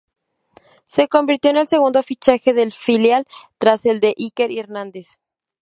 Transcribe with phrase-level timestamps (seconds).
[0.83, 3.27] Se convirtió en el segundo fichaje del filial
[3.59, 5.19] tras el de Iker Hernández.